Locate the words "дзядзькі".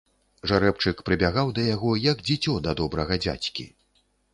3.25-3.73